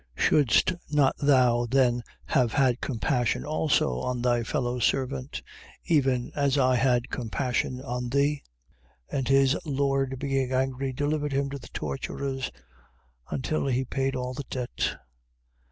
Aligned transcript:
Shouldst 0.15 0.73
not 0.89 1.15
thou 1.19 1.67
then 1.69 2.01
have 2.25 2.53
had 2.53 2.81
compassion 2.81 3.45
also 3.45 3.99
on 3.99 4.19
thy 4.23 4.41
fellow 4.41 4.79
servant, 4.79 5.43
even 5.85 6.31
as 6.35 6.57
I 6.57 6.73
had 6.75 7.11
compassion 7.11 7.79
on 7.81 8.09
thee? 8.09 8.41
18:34. 9.13 9.17
And 9.19 9.27
his 9.27 9.57
lord 9.63 10.17
being 10.17 10.51
angry, 10.51 10.91
delivered 10.91 11.33
him 11.33 11.51
to 11.51 11.59
the 11.59 11.67
torturers 11.67 12.49
until 13.29 13.67
he 13.67 13.85
paid 13.85 14.15
all 14.15 14.33
the 14.33 14.41
debt. 14.49 14.95